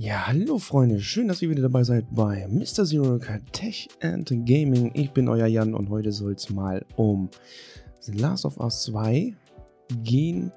Ja, 0.00 0.28
hallo 0.28 0.58
Freunde, 0.58 1.00
schön, 1.00 1.26
dass 1.26 1.42
ihr 1.42 1.50
wieder 1.50 1.62
dabei 1.62 1.82
seid 1.82 2.04
bei 2.12 2.46
Mr. 2.46 2.84
Zero 2.84 3.18
Tech 3.50 3.88
and 4.00 4.28
Gaming. 4.46 4.92
Ich 4.94 5.10
bin 5.10 5.28
euer 5.28 5.48
Jan 5.48 5.74
und 5.74 5.90
heute 5.90 6.12
soll 6.12 6.34
es 6.34 6.50
mal 6.50 6.86
um 6.94 7.28
The 8.02 8.12
Last 8.12 8.44
of 8.44 8.58
Us 8.58 8.84
2 8.84 9.34
gehen, 10.04 10.52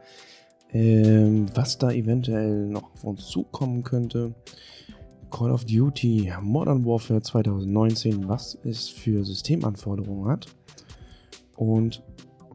ähm, 0.73 1.47
was 1.55 1.79
da 1.79 1.89
eventuell 1.89 2.67
noch 2.67 2.93
auf 2.93 3.03
uns 3.03 3.29
zukommen 3.29 3.81
könnte. 3.81 4.35
Call 5.31 5.49
of 5.49 5.65
Duty 5.65 6.31
Modern 6.39 6.85
Warfare 6.85 7.23
2019, 7.23 8.27
was 8.27 8.59
es 8.63 8.89
für 8.89 9.25
Systemanforderungen 9.25 10.29
hat. 10.29 10.49
Und 11.55 12.03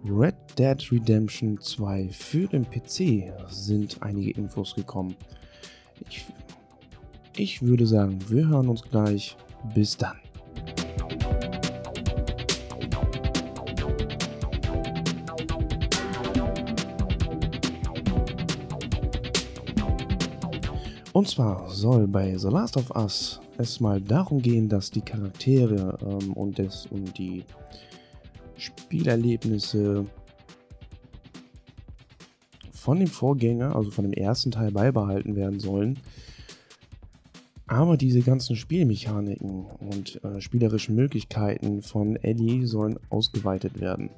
Red 0.08 0.36
Dead 0.56 0.92
Redemption 0.92 1.60
2 1.60 2.10
für 2.10 2.46
den 2.46 2.64
PC 2.64 3.32
sind 3.48 4.00
einige 4.02 4.30
Infos 4.30 4.76
gekommen. 4.76 5.16
Ich 6.08 6.24
ich 7.36 7.62
würde 7.62 7.86
sagen, 7.86 8.18
wir 8.28 8.48
hören 8.48 8.68
uns 8.68 8.82
gleich. 8.82 9.36
Bis 9.74 9.96
dann. 9.96 10.16
Und 21.12 21.28
zwar 21.28 21.70
soll 21.70 22.06
bei 22.06 22.36
The 22.36 22.48
Last 22.48 22.76
of 22.76 22.94
Us 22.94 23.40
es 23.56 23.80
mal 23.80 24.00
darum 24.00 24.42
gehen, 24.42 24.68
dass 24.68 24.90
die 24.90 25.00
Charaktere 25.00 25.98
ähm, 26.02 26.34
und, 26.34 26.58
des, 26.58 26.86
und 26.90 27.16
die 27.16 27.42
Spielerlebnisse 28.56 30.04
von 32.70 32.98
dem 32.98 33.08
Vorgänger, 33.08 33.74
also 33.74 33.90
von 33.90 34.04
dem 34.04 34.12
ersten 34.12 34.50
Teil 34.50 34.70
beibehalten 34.70 35.36
werden 35.36 35.58
sollen. 35.58 35.98
Aber 37.68 37.96
diese 37.96 38.20
ganzen 38.20 38.54
Spielmechaniken 38.54 39.66
und 39.66 40.22
äh, 40.24 40.40
spielerischen 40.40 40.94
Möglichkeiten 40.94 41.82
von 41.82 42.16
Ellie 42.16 42.66
sollen 42.66 42.98
ausgeweitet 43.10 43.80
werden. 43.80 44.10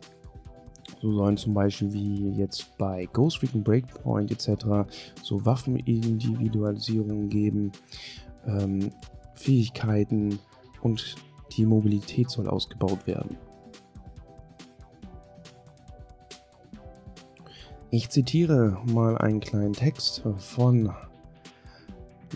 So 1.00 1.12
sollen 1.12 1.36
zum 1.36 1.54
Beispiel 1.54 1.92
wie 1.92 2.30
jetzt 2.30 2.76
bei 2.76 3.06
Ghost 3.12 3.42
Recon 3.42 3.62
Breakpoint 3.62 4.30
etc. 4.30 4.90
so 5.22 5.44
Waffenindividualisierungen 5.44 7.28
geben, 7.28 7.72
ähm, 8.46 8.90
Fähigkeiten 9.34 10.38
und 10.82 11.14
die 11.56 11.64
Mobilität 11.64 12.30
soll 12.30 12.48
ausgebaut 12.48 13.06
werden. 13.06 13.36
Ich 17.90 18.10
zitiere 18.10 18.76
mal 18.92 19.16
einen 19.16 19.40
kleinen 19.40 19.72
Text 19.72 20.22
von 20.36 20.92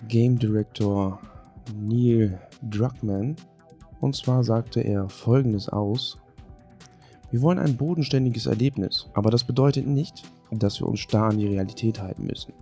Game 0.08 0.38
Director 0.38 1.18
Neil 1.80 2.38
Druckmann. 2.70 3.36
Und 4.00 4.16
zwar 4.16 4.42
sagte 4.42 4.80
er 4.80 5.08
folgendes 5.08 5.68
aus. 5.68 6.18
Wir 7.30 7.40
wollen 7.40 7.58
ein 7.58 7.76
bodenständiges 7.76 8.46
Erlebnis, 8.46 9.08
aber 9.14 9.30
das 9.30 9.44
bedeutet 9.44 9.86
nicht, 9.86 10.22
dass 10.50 10.80
wir 10.80 10.88
uns 10.88 11.00
starr 11.00 11.30
an 11.30 11.38
die 11.38 11.46
Realität 11.46 12.00
halten 12.00 12.26
müssen. 12.26 12.52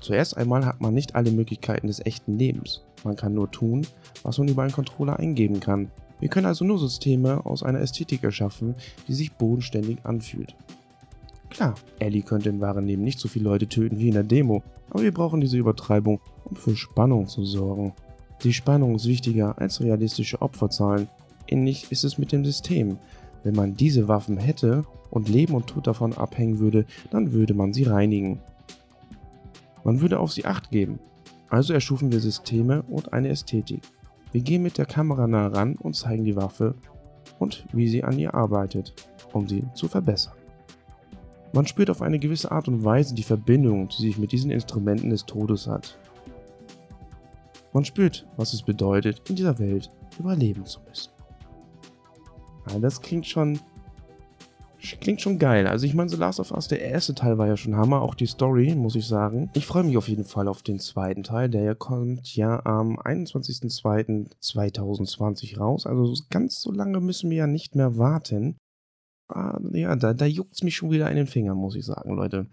Zuerst 0.00 0.36
einmal 0.36 0.64
hat 0.64 0.80
man 0.80 0.94
nicht 0.94 1.14
alle 1.14 1.32
Möglichkeiten 1.32 1.86
des 1.86 2.04
echten 2.04 2.38
Lebens. 2.38 2.82
Man 3.02 3.16
kann 3.16 3.34
nur 3.34 3.50
tun, 3.50 3.86
was 4.22 4.38
man 4.38 4.48
über 4.48 4.62
einen 4.62 4.72
Controller 4.72 5.18
eingeben 5.18 5.58
kann. 5.58 5.90
Wir 6.20 6.28
können 6.28 6.46
also 6.46 6.64
nur 6.64 6.78
Systeme 6.78 7.44
aus 7.44 7.62
einer 7.62 7.80
Ästhetik 7.80 8.22
erschaffen, 8.22 8.74
die 9.08 9.14
sich 9.14 9.32
bodenständig 9.32 9.98
anfühlt. 10.04 10.54
Klar, 11.50 11.74
Ellie 11.98 12.22
könnte 12.22 12.50
im 12.50 12.60
wahren 12.60 12.86
Leben 12.86 13.02
nicht 13.02 13.18
so 13.18 13.28
viele 13.28 13.44
Leute 13.44 13.66
töten 13.66 13.98
wie 13.98 14.08
in 14.08 14.14
der 14.14 14.24
Demo, 14.24 14.62
aber 14.90 15.02
wir 15.02 15.12
brauchen 15.12 15.40
diese 15.40 15.56
Übertreibung, 15.56 16.20
um 16.48 16.56
für 16.56 16.76
Spannung 16.76 17.26
zu 17.26 17.44
sorgen. 17.44 17.92
Die 18.42 18.52
Spannung 18.52 18.96
ist 18.96 19.06
wichtiger 19.06 19.58
als 19.58 19.80
realistische 19.80 20.40
Opferzahlen. 20.42 21.08
Ähnlich 21.48 21.90
ist 21.90 22.04
es 22.04 22.18
mit 22.18 22.32
dem 22.32 22.44
System. 22.44 22.98
Wenn 23.42 23.54
man 23.54 23.76
diese 23.76 24.08
Waffen 24.08 24.36
hätte 24.36 24.84
und 25.10 25.28
Leben 25.28 25.54
und 25.54 25.68
Tod 25.68 25.86
davon 25.86 26.12
abhängen 26.12 26.58
würde, 26.58 26.84
dann 27.10 27.32
würde 27.32 27.54
man 27.54 27.72
sie 27.72 27.84
reinigen. 27.84 28.40
Man 29.84 30.00
würde 30.00 30.18
auf 30.18 30.32
sie 30.32 30.44
Acht 30.44 30.70
geben. 30.70 30.98
Also 31.48 31.72
erschufen 31.72 32.10
wir 32.10 32.20
Systeme 32.20 32.82
und 32.88 33.12
eine 33.12 33.28
Ästhetik. 33.28 33.82
Wir 34.32 34.40
gehen 34.40 34.62
mit 34.62 34.78
der 34.78 34.86
Kamera 34.86 35.26
nah 35.26 35.46
ran 35.46 35.76
und 35.76 35.94
zeigen 35.94 36.24
die 36.24 36.36
Waffe 36.36 36.74
und 37.38 37.66
wie 37.72 37.88
sie 37.88 38.02
an 38.02 38.18
ihr 38.18 38.34
arbeitet, 38.34 38.94
um 39.32 39.46
sie 39.48 39.62
zu 39.74 39.88
verbessern. 39.88 40.34
Man 41.52 41.66
spürt 41.66 41.88
auf 41.88 42.02
eine 42.02 42.18
gewisse 42.18 42.50
Art 42.50 42.68
und 42.68 42.84
Weise 42.84 43.14
die 43.14 43.22
Verbindung, 43.22 43.88
die 43.88 44.02
sich 44.02 44.18
mit 44.18 44.32
diesen 44.32 44.50
Instrumenten 44.50 45.10
des 45.10 45.24
Todes 45.24 45.66
hat. 45.66 45.98
Man 47.76 47.84
spürt, 47.84 48.26
was 48.38 48.54
es 48.54 48.62
bedeutet, 48.62 49.28
in 49.28 49.36
dieser 49.36 49.58
Welt 49.58 49.90
überleben 50.18 50.64
zu 50.64 50.80
müssen. 50.88 51.12
Ja, 52.70 52.78
das 52.78 53.02
klingt 53.02 53.26
schon. 53.26 53.60
Klingt 55.02 55.20
schon 55.20 55.38
geil. 55.38 55.66
Also 55.66 55.84
ich 55.84 55.92
meine, 55.92 56.08
The 56.08 56.16
Last 56.16 56.40
of 56.40 56.52
Us, 56.52 56.68
der 56.68 56.80
erste 56.80 57.14
Teil 57.14 57.36
war 57.36 57.48
ja 57.48 57.58
schon 57.58 57.76
Hammer, 57.76 58.00
auch 58.00 58.14
die 58.14 58.24
Story, 58.24 58.74
muss 58.74 58.94
ich 58.94 59.06
sagen. 59.06 59.50
Ich 59.52 59.66
freue 59.66 59.84
mich 59.84 59.98
auf 59.98 60.08
jeden 60.08 60.24
Fall 60.24 60.48
auf 60.48 60.62
den 60.62 60.78
zweiten 60.78 61.22
Teil, 61.22 61.50
der 61.50 61.64
ja 61.64 61.74
kommt 61.74 62.34
ja 62.34 62.64
am 62.64 62.98
21.02.2020 62.98 65.58
raus. 65.58 65.84
Also 65.84 66.14
ganz 66.30 66.62
so 66.62 66.72
lange 66.72 67.00
müssen 67.00 67.28
wir 67.28 67.36
ja 67.36 67.46
nicht 67.46 67.74
mehr 67.74 67.98
warten. 67.98 68.56
Ah, 69.28 69.60
ja, 69.72 69.94
da, 69.96 70.14
da 70.14 70.24
juckt 70.24 70.54
es 70.54 70.62
mich 70.62 70.76
schon 70.76 70.92
wieder 70.92 71.10
in 71.10 71.16
den 71.16 71.26
Fingern, 71.26 71.58
muss 71.58 71.76
ich 71.76 71.84
sagen, 71.84 72.16
Leute. 72.16 72.46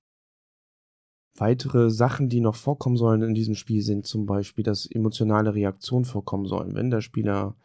Weitere 1.36 1.90
Sachen, 1.90 2.30
die 2.30 2.42
noch 2.42 2.56
vorkommen 2.56 2.98
sollen 2.98 3.24
in 3.24 3.34
diesem 3.34 3.56
Spiel, 3.56 3.82
sind 3.82 4.06
zum 4.06 4.26
Beispiel, 4.26 4.64
dass 4.64 4.86
emotionale 4.86 5.56
Reaktionen 5.56 6.06
vorkommen 6.06 6.46
sollen, 6.46 6.76
wenn 6.76 6.92
der 6.92 7.02
Spieler 7.02 7.56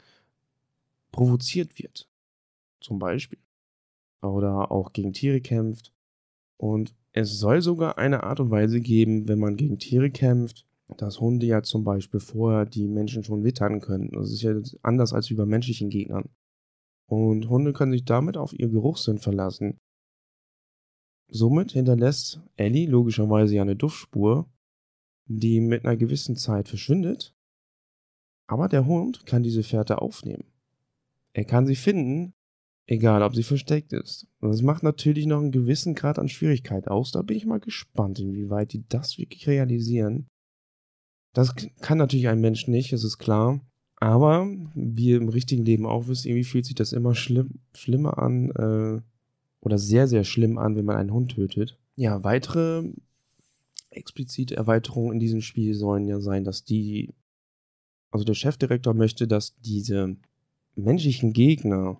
provoziert 1.12 1.78
wird. 1.78 2.08
Zum 2.80 2.98
Beispiel. 2.98 3.38
Oder 4.22 4.70
auch 4.72 4.92
gegen 4.92 5.12
Tiere 5.12 5.40
kämpft. 5.40 5.92
Und 6.56 6.94
es 7.12 7.38
soll 7.38 7.60
sogar 7.60 7.98
eine 7.98 8.22
Art 8.22 8.40
und 8.40 8.50
Weise 8.50 8.80
geben, 8.80 9.28
wenn 9.28 9.38
man 9.38 9.56
gegen 9.56 9.78
Tiere 9.78 10.10
kämpft, 10.10 10.66
dass 10.96 11.20
Hunde 11.20 11.46
ja 11.46 11.62
zum 11.62 11.84
Beispiel 11.84 12.20
vorher 12.20 12.64
die 12.64 12.88
Menschen 12.88 13.22
schon 13.22 13.44
wittern 13.44 13.80
können. 13.80 14.10
Das 14.12 14.32
ist 14.32 14.42
ja 14.42 14.54
anders 14.82 15.12
als 15.12 15.28
wie 15.30 15.34
bei 15.34 15.44
menschlichen 15.44 15.90
Gegnern. 15.90 16.30
Und 17.06 17.48
Hunde 17.48 17.72
können 17.72 17.92
sich 17.92 18.04
damit 18.04 18.36
auf 18.36 18.52
ihr 18.52 18.68
Geruchssinn 18.68 19.18
verlassen. 19.18 19.78
Somit 21.28 21.72
hinterlässt 21.72 22.40
Ellie 22.56 22.88
logischerweise 22.88 23.54
ja 23.54 23.62
eine 23.62 23.76
Duftspur, 23.76 24.50
die 25.26 25.60
mit 25.60 25.84
einer 25.84 25.96
gewissen 25.96 26.36
Zeit 26.36 26.68
verschwindet. 26.68 27.34
Aber 28.46 28.68
der 28.68 28.86
Hund 28.86 29.26
kann 29.26 29.42
diese 29.42 29.62
Fährte 29.62 30.00
aufnehmen. 30.00 30.44
Er 31.34 31.44
kann 31.44 31.66
sie 31.66 31.76
finden, 31.76 32.32
egal 32.86 33.22
ob 33.22 33.34
sie 33.34 33.42
versteckt 33.42 33.92
ist. 33.92 34.26
Und 34.40 34.50
das 34.50 34.62
macht 34.62 34.82
natürlich 34.82 35.26
noch 35.26 35.40
einen 35.40 35.52
gewissen 35.52 35.94
Grad 35.94 36.18
an 36.18 36.30
Schwierigkeit 36.30 36.88
aus. 36.88 37.12
Da 37.12 37.20
bin 37.22 37.36
ich 37.36 37.44
mal 37.44 37.60
gespannt, 37.60 38.18
inwieweit 38.18 38.72
die 38.72 38.88
das 38.88 39.18
wirklich 39.18 39.46
realisieren. 39.46 40.28
Das 41.34 41.54
kann 41.80 41.98
natürlich 41.98 42.28
ein 42.28 42.40
Mensch 42.40 42.66
nicht, 42.66 42.92
das 42.92 43.04
ist 43.04 43.18
klar. 43.18 43.60
Aber 43.96 44.48
wie 44.74 45.12
im 45.12 45.28
richtigen 45.28 45.64
Leben 45.64 45.84
auch 45.84 46.08
wissen, 46.08 46.28
irgendwie 46.28 46.44
fühlt 46.44 46.64
sich 46.64 46.74
das 46.74 46.92
immer 46.92 47.14
schlimm, 47.14 47.60
schlimmer 47.74 48.18
an 48.18 48.50
äh, 48.52 49.02
oder 49.60 49.78
sehr, 49.78 50.06
sehr 50.08 50.24
schlimm 50.24 50.58
an, 50.58 50.76
wenn 50.76 50.84
man 50.84 50.96
einen 50.96 51.12
Hund 51.12 51.32
tötet. 51.32 51.78
Ja, 51.96 52.22
weitere 52.24 52.92
explizite 53.90 54.56
Erweiterungen 54.56 55.14
in 55.14 55.18
diesem 55.18 55.40
Spiel 55.40 55.74
sollen 55.74 56.06
ja 56.06 56.20
sein, 56.20 56.44
dass 56.44 56.64
die, 56.64 57.14
also 58.10 58.24
der 58.24 58.34
Chefdirektor 58.34 58.94
möchte, 58.94 59.26
dass 59.26 59.56
diese 59.60 60.16
menschlichen 60.76 61.32
Gegner 61.32 61.98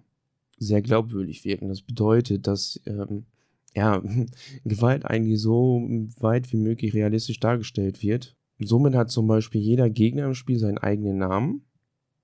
sehr 0.59 0.83
glaubwürdig 0.83 1.45
wirken. 1.45 1.69
Das 1.69 1.83
bedeutet, 1.83 2.47
dass 2.47 2.81
ähm, 2.87 3.27
ja, 3.75 4.03
Gewalt 4.65 5.05
eigentlich 5.05 5.41
so 5.41 5.87
weit 6.19 6.53
wie 6.53 6.57
möglich 6.57 6.95
realistisch 6.95 7.41
dargestellt 7.41 8.03
wird. 8.03 8.37
Somit 8.59 8.95
hat 8.95 9.11
zum 9.11 9.27
Beispiel 9.27 9.61
jeder 9.61 9.89
Gegner 9.89 10.27
im 10.27 10.35
Spiel 10.35 10.59
seinen 10.59 10.79
eigenen 10.79 11.19
Namen 11.19 11.63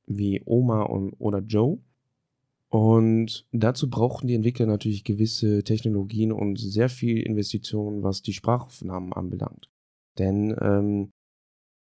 wie 0.06 0.42
Oma 0.44 0.82
und, 0.82 1.12
oder 1.18 1.38
Joe. 1.40 1.78
Und 2.74 3.46
dazu 3.52 3.88
brauchen 3.88 4.26
die 4.26 4.34
Entwickler 4.34 4.66
natürlich 4.66 5.04
gewisse 5.04 5.62
Technologien 5.62 6.32
und 6.32 6.58
sehr 6.58 6.88
viel 6.88 7.20
Investitionen, 7.20 8.02
was 8.02 8.20
die 8.20 8.32
Sprachaufnahmen 8.32 9.12
anbelangt. 9.12 9.70
Denn 10.18 10.56
ähm, 10.60 11.12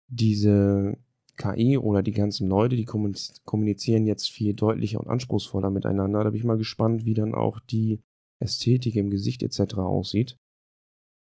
diese 0.07 0.97
KI 1.35 1.77
oder 1.77 2.03
die 2.03 2.13
ganzen 2.13 2.47
Leute, 2.47 2.77
die 2.77 2.85
kommunizieren 2.85 4.07
jetzt 4.07 4.29
viel 4.29 4.53
deutlicher 4.53 5.01
und 5.01 5.09
anspruchsvoller 5.09 5.71
miteinander. 5.71 6.23
Da 6.23 6.29
bin 6.29 6.39
ich 6.39 6.45
mal 6.45 6.57
gespannt, 6.57 7.03
wie 7.03 7.13
dann 7.13 7.35
auch 7.35 7.59
die 7.59 7.99
Ästhetik 8.39 8.95
im 8.95 9.09
Gesicht 9.09 9.43
etc. 9.43 9.79
aussieht. 9.79 10.37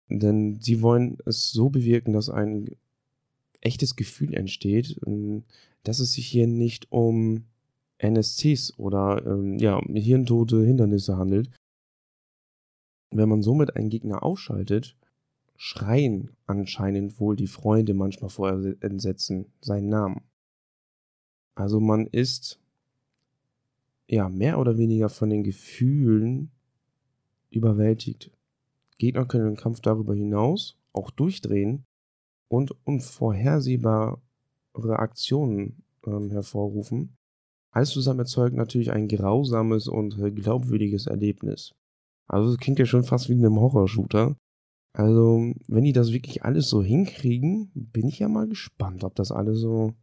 Denn 0.09 0.61
sie 0.61 0.83
wollen 0.83 1.19
es 1.27 1.51
so 1.51 1.69
bewirken, 1.69 2.13
dass 2.13 2.31
ein 2.31 2.77
echtes 3.61 3.97
Gefühl 3.97 4.35
entsteht, 4.35 5.01
ähm, 5.05 5.43
dass 5.83 5.99
es 5.99 6.13
sich 6.13 6.29
hier 6.29 6.47
nicht 6.47 6.93
um 6.93 7.43
NSCs 7.99 8.79
oder 8.79 9.25
ähm, 9.27 9.59
ja, 9.59 9.81
hirntote 9.81 10.65
Hindernisse 10.65 11.17
handelt. 11.17 11.51
Wenn 13.11 13.29
man 13.29 13.43
somit 13.43 13.77
einen 13.77 13.91
Gegner 13.91 14.23
ausschaltet, 14.23 14.97
schreien 15.57 16.31
anscheinend 16.47 17.19
wohl 17.21 17.37
die 17.37 17.47
Freunde 17.47 17.95
manchmal 17.95 18.31
vor 18.31 18.51
Entsetzen 18.81 19.47
seinen 19.61 19.89
Namen. 19.89 20.23
Also 21.55 21.81
man 21.81 22.07
ist 22.07 22.61
ja 24.07 24.29
mehr 24.29 24.59
oder 24.59 24.79
weniger 24.79 25.09
von 25.09 25.31
den 25.31 25.43
Gefühlen 25.43 26.53
überwältigt. 27.51 28.31
Gegner 28.99 29.27
können 29.27 29.47
den 29.47 29.57
Kampf 29.57 29.81
darüber 29.81 30.15
hinaus 30.15 30.79
auch 30.93 31.11
durchdrehen 31.11 31.85
und 32.49 32.75
unvorhersehbare 32.85 34.19
Aktionen 34.75 35.83
ähm, 36.07 36.31
hervorrufen. 36.31 37.18
Alles 37.71 37.91
zusammen 37.91 38.21
erzeugt 38.21 38.57
natürlich 38.57 38.93
ein 38.93 39.09
grausames 39.09 39.89
und 39.89 40.19
äh, 40.19 40.31
glaubwürdiges 40.31 41.07
Erlebnis. 41.07 41.75
Also 42.27 42.51
es 42.51 42.59
klingt 42.59 42.79
ja 42.79 42.87
schon 42.87 43.05
fast 43.05 43.29
wie 43.29 43.35
in 43.35 43.45
einem 43.45 43.61
Horrorshooter. 43.61 44.37
Also, 44.95 45.53
wenn 45.69 45.85
die 45.85 45.93
das 45.93 46.13
wirklich 46.13 46.45
alles 46.45 46.69
so 46.69 46.83
hinkriegen, 46.83 47.71
bin 47.75 48.09
ich 48.09 48.19
ja 48.19 48.29
mal 48.29 48.49
gespannt, 48.49 49.05
ob 49.05 49.15
das 49.15 49.31
alles 49.31 49.61
so. 49.61 49.95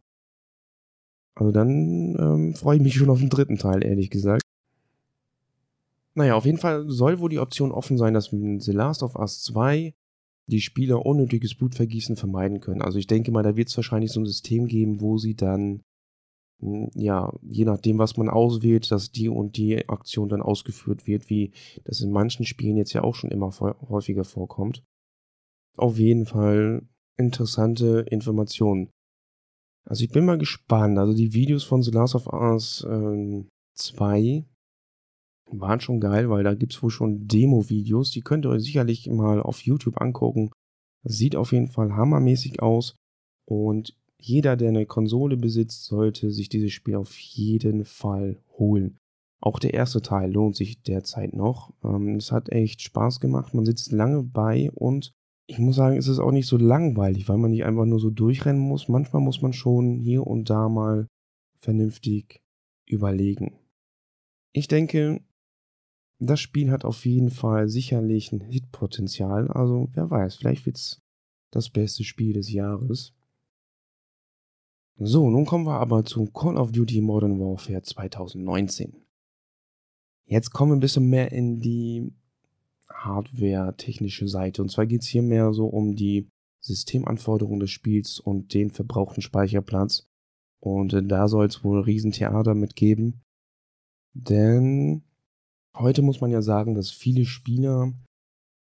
Also 1.34 1.52
dann 1.52 2.16
ähm, 2.18 2.54
freue 2.54 2.76
ich 2.76 2.82
mich 2.82 2.94
schon 2.94 3.10
auf 3.10 3.18
den 3.18 3.28
dritten 3.28 3.58
Teil, 3.58 3.84
ehrlich 3.84 4.08
gesagt. 4.10 4.42
Naja, 6.14 6.34
auf 6.34 6.46
jeden 6.46 6.56
Fall 6.56 6.88
soll 6.88 7.20
wohl 7.20 7.28
die 7.28 7.38
Option 7.38 7.72
offen 7.72 7.98
sein, 7.98 8.14
dass 8.14 8.32
mit 8.32 8.62
The 8.62 8.72
Last 8.72 9.02
of 9.02 9.16
Us 9.16 9.42
2 9.42 9.92
die 10.46 10.60
Spieler 10.60 11.04
unnötiges 11.04 11.54
Blutvergießen 11.54 12.16
vermeiden 12.16 12.60
können. 12.60 12.80
Also 12.80 12.98
ich 12.98 13.06
denke 13.06 13.32
mal, 13.32 13.42
da 13.42 13.56
wird 13.56 13.68
es 13.68 13.76
wahrscheinlich 13.76 14.12
so 14.12 14.20
ein 14.20 14.26
System 14.26 14.66
geben, 14.66 15.00
wo 15.00 15.18
sie 15.18 15.34
dann, 15.34 15.82
ja, 16.62 17.32
je 17.42 17.64
nachdem, 17.64 17.98
was 17.98 18.16
man 18.16 18.28
auswählt, 18.30 18.90
dass 18.90 19.12
die 19.12 19.28
und 19.28 19.56
die 19.56 19.88
Aktion 19.88 20.28
dann 20.28 20.40
ausgeführt 20.40 21.06
wird, 21.06 21.28
wie 21.28 21.52
das 21.84 22.00
in 22.00 22.10
manchen 22.10 22.46
Spielen 22.46 22.76
jetzt 22.76 22.94
ja 22.94 23.02
auch 23.02 23.14
schon 23.14 23.30
immer 23.30 23.50
häufiger 23.88 24.24
vorkommt. 24.24 24.82
Auf 25.76 25.98
jeden 25.98 26.24
Fall 26.24 26.88
interessante 27.18 28.06
Informationen. 28.10 28.90
Also 29.84 30.04
ich 30.04 30.10
bin 30.10 30.24
mal 30.24 30.38
gespannt. 30.38 30.98
Also 30.98 31.14
die 31.14 31.34
Videos 31.34 31.64
von 31.64 31.82
The 31.82 31.90
Last 31.90 32.14
of 32.14 32.26
Us 32.26 32.84
äh, 32.84 33.44
2 33.74 34.44
waren 35.52 35.80
schon 35.80 36.00
geil, 36.00 36.28
weil 36.28 36.42
da 36.42 36.54
gibt 36.54 36.74
es 36.74 36.82
wohl 36.82 36.90
schon 36.90 37.28
Demo-Videos. 37.28 38.10
Die 38.10 38.22
könnt 38.22 38.46
ihr 38.46 38.50
euch 38.50 38.64
sicherlich 38.64 39.08
mal 39.08 39.40
auf 39.40 39.60
YouTube 39.60 40.00
angucken. 40.00 40.50
Sieht 41.04 41.36
auf 41.36 41.52
jeden 41.52 41.68
Fall 41.68 41.94
hammermäßig 41.94 42.62
aus. 42.62 42.96
Und 43.48 43.96
jeder, 44.20 44.56
der 44.56 44.70
eine 44.70 44.86
Konsole 44.86 45.36
besitzt, 45.36 45.84
sollte 45.84 46.30
sich 46.30 46.48
dieses 46.48 46.72
Spiel 46.72 46.96
auf 46.96 47.16
jeden 47.18 47.84
Fall 47.84 48.42
holen. 48.58 48.98
Auch 49.40 49.58
der 49.58 49.74
erste 49.74 50.02
Teil 50.02 50.32
lohnt 50.32 50.56
sich 50.56 50.82
derzeit 50.82 51.34
noch. 51.34 51.72
Ähm, 51.84 52.16
es 52.16 52.32
hat 52.32 52.48
echt 52.50 52.82
Spaß 52.82 53.20
gemacht. 53.20 53.54
Man 53.54 53.66
sitzt 53.66 53.92
lange 53.92 54.22
bei 54.22 54.70
und 54.72 55.12
ich 55.46 55.58
muss 55.58 55.76
sagen, 55.76 55.96
es 55.96 56.08
ist 56.08 56.18
auch 56.18 56.32
nicht 56.32 56.46
so 56.46 56.56
langweilig, 56.56 57.28
weil 57.28 57.38
man 57.38 57.50
nicht 57.50 57.64
einfach 57.64 57.84
nur 57.84 58.00
so 58.00 58.10
durchrennen 58.10 58.60
muss. 58.60 58.88
Manchmal 58.88 59.22
muss 59.22 59.42
man 59.42 59.52
schon 59.52 60.00
hier 60.00 60.26
und 60.26 60.50
da 60.50 60.68
mal 60.68 61.06
vernünftig 61.60 62.40
überlegen. 62.86 63.58
Ich 64.52 64.68
denke, 64.68 65.20
das 66.18 66.40
Spiel 66.40 66.70
hat 66.70 66.84
auf 66.84 67.04
jeden 67.04 67.30
Fall 67.30 67.68
sicherlich 67.68 68.32
ein 68.32 68.40
Hitpotenzial. 68.40 69.48
Also 69.50 69.88
wer 69.92 70.10
weiß, 70.10 70.36
vielleicht 70.36 70.66
wird 70.66 70.76
es 70.76 71.02
das 71.52 71.70
beste 71.70 72.04
Spiel 72.04 72.32
des 72.32 72.50
Jahres. 72.50 73.15
So, 74.98 75.28
nun 75.28 75.44
kommen 75.44 75.66
wir 75.66 75.78
aber 75.78 76.04
zu 76.04 76.26
Call 76.26 76.56
of 76.56 76.72
Duty 76.72 77.00
Modern 77.00 77.38
Warfare 77.38 77.82
2019. 77.82 78.94
Jetzt 80.24 80.50
kommen 80.50 80.72
wir 80.72 80.76
ein 80.76 80.80
bisschen 80.80 81.08
mehr 81.08 81.32
in 81.32 81.60
die 81.60 82.12
Hardware-technische 82.88 84.26
Seite. 84.26 84.62
Und 84.62 84.70
zwar 84.70 84.86
geht 84.86 85.02
es 85.02 85.08
hier 85.08 85.22
mehr 85.22 85.52
so 85.52 85.66
um 85.66 85.94
die 85.96 86.28
Systemanforderungen 86.60 87.60
des 87.60 87.70
Spiels 87.70 88.18
und 88.18 88.54
den 88.54 88.70
verbrauchten 88.70 89.22
Speicherplatz. 89.22 90.08
Und 90.60 90.94
äh, 90.94 91.02
da 91.02 91.28
soll 91.28 91.46
es 91.46 91.62
wohl 91.62 91.80
Riesentheater 91.80 92.54
mitgeben. 92.54 93.20
Denn 94.14 95.02
Heute 95.78 96.00
muss 96.00 96.22
man 96.22 96.30
ja 96.30 96.40
sagen, 96.40 96.74
dass 96.74 96.90
viele 96.90 97.26
Spieler 97.26 97.92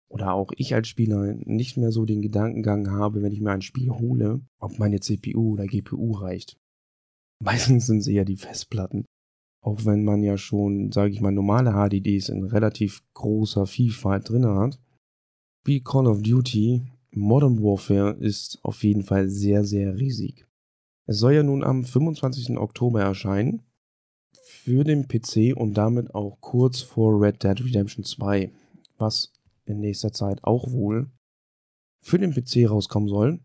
oder 0.09 0.33
auch 0.33 0.51
ich 0.57 0.73
als 0.73 0.87
Spieler 0.87 1.35
nicht 1.45 1.77
mehr 1.77 1.91
so 1.91 2.05
den 2.05 2.21
Gedankengang 2.21 2.91
habe, 2.91 3.21
wenn 3.21 3.31
ich 3.31 3.41
mir 3.41 3.51
ein 3.51 3.61
Spiel 3.61 3.91
hole, 3.91 4.41
ob 4.59 4.79
meine 4.79 4.99
CPU 4.99 5.53
oder 5.53 5.67
GPU 5.67 6.13
reicht. 6.13 6.57
Meistens 7.43 7.85
sind 7.85 8.01
sie 8.01 8.13
ja 8.13 8.25
die 8.25 8.37
Festplatten. 8.37 9.05
Auch 9.61 9.85
wenn 9.85 10.03
man 10.03 10.23
ja 10.23 10.37
schon, 10.37 10.91
sage 10.91 11.11
ich 11.11 11.21
mal, 11.21 11.31
normale 11.31 11.71
HDDs 11.71 12.29
in 12.29 12.43
relativ 12.43 13.03
großer 13.13 13.65
Vielfalt 13.65 14.29
drin 14.29 14.45
hat. 14.45 14.79
Wie 15.65 15.81
Call 15.81 16.07
of 16.07 16.21
Duty 16.21 16.81
Modern 17.11 17.61
Warfare 17.61 18.11
ist 18.19 18.59
auf 18.63 18.83
jeden 18.83 19.03
Fall 19.03 19.29
sehr, 19.29 19.65
sehr 19.65 19.97
riesig. 19.97 20.45
Es 21.07 21.17
soll 21.17 21.33
ja 21.33 21.43
nun 21.43 21.63
am 21.63 21.83
25. 21.83 22.57
Oktober 22.57 23.01
erscheinen 23.01 23.63
für 24.43 24.83
den 24.83 25.07
PC 25.07 25.55
und 25.55 25.73
damit 25.73 26.13
auch 26.13 26.39
kurz 26.39 26.81
vor 26.81 27.19
Red 27.19 27.43
Dead 27.43 27.59
Redemption 27.63 28.03
2, 28.03 28.51
was 28.97 29.33
in 29.69 29.79
nächster 29.79 30.11
Zeit 30.11 30.43
auch 30.43 30.71
wohl 30.71 31.09
für 32.03 32.19
den 32.19 32.33
PC 32.33 32.69
rauskommen 32.69 33.09
soll. 33.09 33.39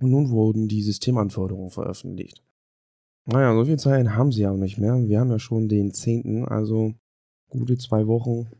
Und 0.00 0.10
nun 0.10 0.30
wurden 0.30 0.68
die 0.68 0.82
Systemanforderungen 0.82 1.70
veröffentlicht. 1.70 2.42
Naja, 3.26 3.54
so 3.54 3.64
viel 3.64 3.78
Zeit 3.78 4.08
haben 4.08 4.32
sie 4.32 4.46
auch 4.46 4.56
nicht 4.56 4.78
mehr. 4.78 4.96
Wir 5.08 5.20
haben 5.20 5.30
ja 5.30 5.38
schon 5.38 5.68
den 5.68 5.92
10., 5.92 6.46
also 6.46 6.94
gute 7.48 7.78
zwei 7.78 8.06
Wochen. 8.06 8.50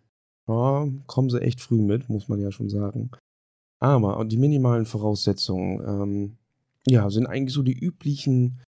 Ja, 0.47 0.89
kommen 1.07 1.31
sie 1.31 1.41
echt 1.41 1.61
früh 1.61 1.83
mit, 1.83 2.09
muss 2.09 2.29
man 2.29 2.41
ja 2.41 2.53
schon 2.53 2.69
sagen. 2.69 3.11
Aber 3.81 4.25
die 4.25 4.39
minimalen 4.39 4.87
Voraussetzungen, 4.87 5.83
ähm, 5.87 6.37
ja, 6.87 7.11
sind 7.11 7.27
eigentlich 7.27 7.55
so 7.55 7.63
die 7.63 7.79
üblichen 7.79 8.63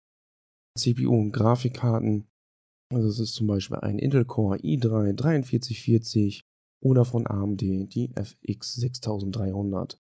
CPU- 0.78 1.08
und 1.08 1.32
Grafikkarten, 1.32 2.26
also 2.92 3.08
es 3.08 3.18
ist 3.18 3.34
zum 3.34 3.46
Beispiel 3.46 3.78
ein 3.78 3.98
Intel 3.98 4.24
Core 4.24 4.58
i3 4.58 5.16
4340 5.16 6.42
oder 6.80 7.04
von 7.04 7.26
AMD 7.26 7.60
die 7.60 8.10
FX 8.14 8.74
6300 8.74 10.00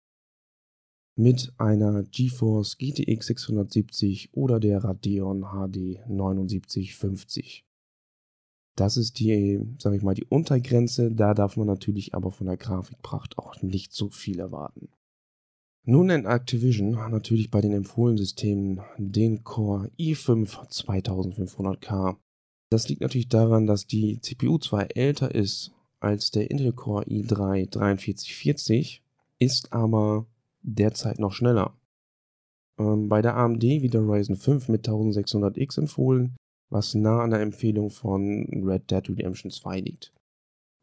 mit 1.18 1.54
einer 1.58 2.04
GeForce 2.04 2.78
GTX 2.78 3.28
670 3.28 4.34
oder 4.34 4.60
der 4.60 4.84
Radeon 4.84 5.44
HD 5.44 6.00
7950. 6.08 7.66
Das 8.76 8.98
ist 8.98 9.20
die, 9.20 9.62
sage 9.80 9.96
ich 9.96 10.02
mal, 10.02 10.16
die 10.16 10.26
Untergrenze. 10.26 11.10
Da 11.12 11.34
darf 11.34 11.56
man 11.56 11.68
natürlich 11.68 12.14
aber 12.14 12.32
von 12.32 12.48
der 12.48 12.58
Grafikpracht 12.58 13.38
auch 13.38 13.62
nicht 13.62 13.94
so 13.94 14.10
viel 14.10 14.40
erwarten. 14.40 14.90
Nun 15.86 16.08
nennt 16.08 16.26
Activision 16.26 16.92
natürlich 16.92 17.50
bei 17.50 17.62
den 17.62 17.72
empfohlenen 17.72 18.18
Systemen 18.18 18.82
den 18.98 19.46
Core 19.46 19.92
i5 19.98 20.70
2500K 20.70 22.18
das 22.70 22.90
liegt 22.90 23.02
natürlich 23.02 23.30
daran, 23.30 23.68
dass 23.68 23.88
die 23.88 24.20
CPU 24.22 24.58
zwar 24.58 24.96
älter 24.96 25.34
ist 25.34 25.72
als 26.06 26.30
der 26.30 26.52
Intel 26.52 26.72
Core 26.72 27.04
i3 27.06 27.68
4340, 27.68 29.02
ist 29.40 29.74
aber 29.74 30.28
derzeit 30.62 31.18
noch 31.18 31.34
schneller. 31.34 31.74
Ähm, 32.78 33.10
bei 33.10 33.24
der 33.24 33.36
AMD 33.36 33.64
wird 33.64 33.96
der 33.96 34.08
Ryzen 34.08 34.36
5 34.36 34.70
mit 34.70 34.88
1600X 34.88 35.80
empfohlen, 35.80 36.36
was 36.70 36.94
nah 36.94 37.24
an 37.24 37.32
der 37.32 37.42
Empfehlung 37.42 37.90
von 37.90 38.46
Red 38.66 38.92
Dead 38.92 39.10
Redemption 39.10 39.50
2 39.50 39.80
liegt. 39.80 40.14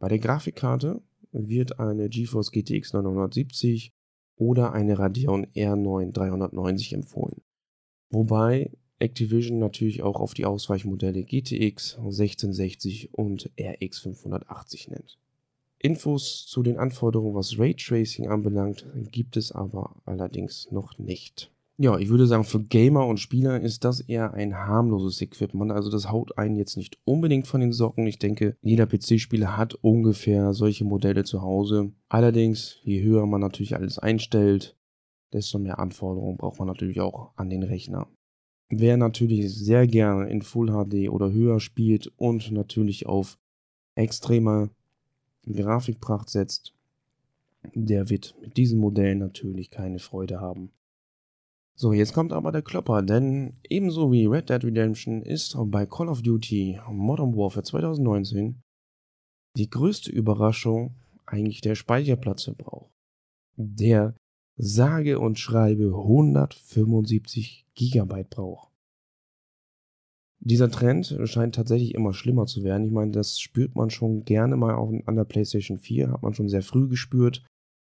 Bei 0.00 0.08
der 0.08 0.18
Grafikkarte 0.18 1.00
wird 1.30 1.78
eine 1.78 2.08
GeForce 2.08 2.50
GTX 2.50 2.92
970 2.92 3.92
oder 4.36 4.72
eine 4.72 4.98
Radeon 4.98 5.46
R9 5.46 6.12
390 6.12 6.94
empfohlen. 6.94 7.42
Wobei 8.10 8.72
Activision 9.02 9.58
natürlich 9.58 10.02
auch 10.02 10.20
auf 10.20 10.34
die 10.34 10.46
Ausweichmodelle 10.46 11.24
GTX 11.24 11.96
1660 11.96 13.12
und 13.12 13.50
RX 13.60 13.98
580 13.98 14.88
nennt. 14.88 15.18
Infos 15.78 16.46
zu 16.46 16.62
den 16.62 16.78
Anforderungen, 16.78 17.34
was 17.34 17.58
Raytracing 17.58 18.28
anbelangt, 18.28 18.86
gibt 19.10 19.36
es 19.36 19.50
aber 19.50 19.96
allerdings 20.04 20.70
noch 20.70 20.98
nicht. 20.98 21.50
Ja, 21.78 21.98
ich 21.98 22.10
würde 22.10 22.28
sagen, 22.28 22.44
für 22.44 22.62
Gamer 22.62 23.06
und 23.06 23.18
Spieler 23.18 23.60
ist 23.60 23.82
das 23.82 24.00
eher 24.00 24.34
ein 24.34 24.56
harmloses 24.56 25.20
Equipment. 25.20 25.72
Also 25.72 25.90
das 25.90 26.12
haut 26.12 26.38
einen 26.38 26.54
jetzt 26.54 26.76
nicht 26.76 26.98
unbedingt 27.04 27.48
von 27.48 27.60
den 27.60 27.72
Socken. 27.72 28.06
Ich 28.06 28.20
denke, 28.20 28.56
jeder 28.62 28.86
PC-Spieler 28.86 29.56
hat 29.56 29.74
ungefähr 29.74 30.54
solche 30.54 30.84
Modelle 30.84 31.24
zu 31.24 31.42
Hause. 31.42 31.90
Allerdings, 32.08 32.78
je 32.84 33.02
höher 33.02 33.26
man 33.26 33.40
natürlich 33.40 33.74
alles 33.74 33.98
einstellt, 33.98 34.76
desto 35.32 35.58
mehr 35.58 35.80
Anforderungen 35.80 36.36
braucht 36.36 36.60
man 36.60 36.68
natürlich 36.68 37.00
auch 37.00 37.32
an 37.36 37.50
den 37.50 37.64
Rechner. 37.64 38.06
Wer 38.74 38.96
natürlich 38.96 39.54
sehr 39.54 39.86
gerne 39.86 40.30
in 40.30 40.40
Full 40.40 40.68
HD 40.68 41.10
oder 41.10 41.30
höher 41.30 41.60
spielt 41.60 42.10
und 42.16 42.50
natürlich 42.52 43.04
auf 43.04 43.38
extreme 43.96 44.70
Grafikpracht 45.46 46.30
setzt, 46.30 46.72
der 47.74 48.08
wird 48.08 48.34
mit 48.40 48.56
diesem 48.56 48.80
Modell 48.80 49.16
natürlich 49.16 49.70
keine 49.70 49.98
Freude 49.98 50.40
haben. 50.40 50.72
So, 51.74 51.92
jetzt 51.92 52.14
kommt 52.14 52.32
aber 52.32 52.50
der 52.50 52.62
Klopper, 52.62 53.02
denn 53.02 53.58
ebenso 53.68 54.10
wie 54.10 54.24
Red 54.24 54.48
Dead 54.48 54.64
Redemption 54.64 55.20
ist 55.20 55.54
bei 55.66 55.84
Call 55.84 56.08
of 56.08 56.22
Duty 56.22 56.80
Modern 56.90 57.36
Warfare 57.36 57.64
2019 57.64 58.62
die 59.54 59.68
größte 59.68 60.10
Überraschung 60.10 60.94
eigentlich 61.26 61.60
der 61.60 61.74
Speicherplatzverbrauch. 61.74 62.88
Der 63.56 64.14
sage 64.64 65.18
und 65.18 65.40
schreibe 65.40 65.86
175 65.86 67.66
GB 67.74 68.24
braucht. 68.30 68.70
Dieser 70.38 70.70
Trend 70.70 71.18
scheint 71.24 71.56
tatsächlich 71.56 71.94
immer 71.94 72.14
schlimmer 72.14 72.46
zu 72.46 72.62
werden. 72.62 72.86
Ich 72.86 72.92
meine, 72.92 73.10
das 73.10 73.40
spürt 73.40 73.74
man 73.74 73.90
schon 73.90 74.24
gerne 74.24 74.56
mal 74.56 74.76
auch 74.76 74.92
an 75.06 75.16
der 75.16 75.24
PlayStation 75.24 75.78
4, 75.78 76.12
hat 76.12 76.22
man 76.22 76.34
schon 76.34 76.48
sehr 76.48 76.62
früh 76.62 76.88
gespürt, 76.88 77.44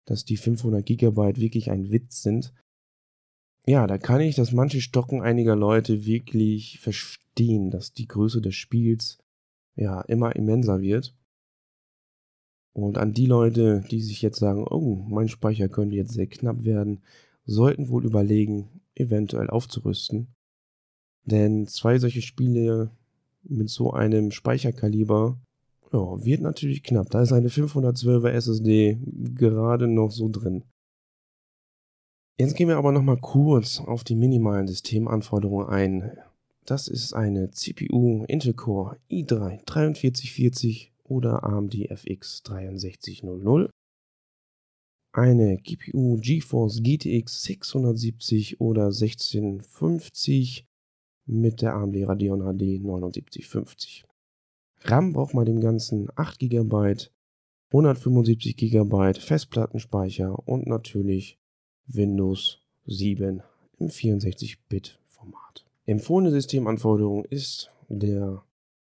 dass 0.05 0.23
die 0.23 0.37
500 0.37 0.85
GB 0.85 1.35
wirklich 1.35 1.71
ein 1.71 1.91
Witz 1.91 2.23
sind. 2.23 2.53
Ja, 3.65 3.85
da 3.85 3.97
kann 3.97 4.21
ich 4.21 4.35
das 4.35 4.53
manche 4.53 4.79
Stocken 4.79 5.21
einiger 5.21 5.57
Leute 5.57 6.05
wirklich 6.05 6.79
verstehen, 6.79 7.69
dass 7.69 7.91
die 7.91 8.07
Größe 8.07 8.41
des 8.41 8.55
Spiels 8.55 9.17
ja 9.75 10.01
immer 10.01 10.35
immenser 10.37 10.81
wird. 10.81 11.15
Und 12.73 12.97
an 12.97 13.13
die 13.13 13.25
Leute, 13.25 13.83
die 13.91 14.01
sich 14.01 14.21
jetzt 14.21 14.39
sagen, 14.39 14.65
oh, 14.69 15.05
mein 15.09 15.27
Speicher 15.27 15.67
könnte 15.67 15.95
jetzt 15.95 16.13
sehr 16.13 16.27
knapp 16.27 16.63
werden, 16.63 17.01
sollten 17.45 17.89
wohl 17.89 18.05
überlegen, 18.05 18.81
eventuell 18.95 19.49
aufzurüsten. 19.49 20.27
Denn 21.25 21.67
zwei 21.67 21.99
solche 21.99 22.21
Spiele 22.21 22.91
mit 23.43 23.69
so 23.69 23.91
einem 23.91 24.31
Speicherkaliber 24.31 25.39
ja, 25.91 26.23
wird 26.23 26.41
natürlich 26.41 26.83
knapp. 26.83 27.09
Da 27.09 27.21
ist 27.21 27.33
eine 27.33 27.49
512er 27.49 28.29
SSD 28.29 28.99
gerade 29.35 29.87
noch 29.87 30.11
so 30.11 30.29
drin. 30.29 30.63
Jetzt 32.37 32.55
gehen 32.55 32.69
wir 32.69 32.77
aber 32.77 32.91
nochmal 32.91 33.17
kurz 33.17 33.81
auf 33.81 34.03
die 34.03 34.15
minimalen 34.15 34.67
Systemanforderungen 34.67 35.67
ein. 35.67 36.11
Das 36.65 36.87
ist 36.87 37.13
eine 37.13 37.51
CPU 37.51 38.23
Intel 38.27 38.53
Core 38.53 38.97
i3 39.11 39.59
4340 39.67 40.90
oder 41.11 41.43
AMD 41.43 41.75
FX 41.91 42.41
6300. 42.45 43.69
Eine 45.13 45.57
GPU 45.57 46.17
GeForce 46.21 46.81
GTX 46.81 47.43
670 47.43 48.61
oder 48.61 48.85
1650 48.85 50.65
mit 51.25 51.61
der 51.61 51.75
AMD 51.75 52.07
Radeon 52.07 52.39
HD 52.39 52.61
7950. 52.61 54.05
RAM 54.83 55.11
braucht 55.11 55.33
man 55.33 55.45
dem 55.45 55.59
Ganzen 55.59 56.07
8 56.15 56.39
GB, 56.39 56.95
175 57.71 58.55
GB 58.55 59.13
Festplattenspeicher 59.15 60.47
und 60.47 60.65
natürlich 60.67 61.37
Windows 61.87 62.59
7 62.85 63.43
im 63.79 63.87
64-Bit-Format. 63.89 65.65
Empfohlene 65.85 66.31
Systemanforderung 66.31 67.25
ist 67.25 67.69
der 67.89 68.43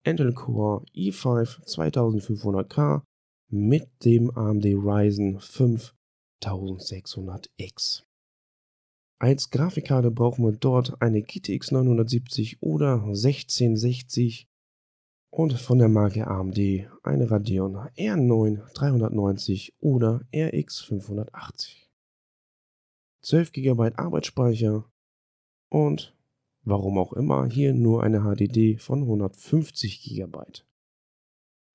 Intel 0.03 0.34
Core 0.34 0.84
i5 0.96 1.63
2500K 1.65 3.03
mit 3.50 3.88
dem 4.03 4.31
AMD 4.36 4.65
Ryzen 4.65 5.39
5 5.39 5.93
1600X. 6.43 8.03
Als 9.20 9.51
Grafikkarte 9.51 10.10
brauchen 10.10 10.43
wir 10.43 10.53
dort 10.53 11.00
eine 11.00 11.22
GTX 11.22 11.72
970 11.72 12.63
oder 12.63 13.03
1660 13.03 14.48
und 15.29 15.53
von 15.53 15.77
der 15.77 15.89
Marke 15.89 16.25
AMD 16.25 16.58
eine 17.03 17.29
Radeon 17.29 17.75
R9 17.75 18.74
390 18.74 19.75
oder 19.79 20.22
RX 20.36 20.79
580. 20.79 21.91
12 23.22 23.51
GB 23.51 23.91
Arbeitsspeicher 23.98 24.89
und 25.70 26.17
warum 26.63 26.97
auch 26.97 27.13
immer 27.13 27.47
hier 27.47 27.73
nur 27.73 28.03
eine 28.03 28.21
HDD 28.21 28.77
von 28.77 29.01
150 29.01 30.03
GB. 30.03 30.37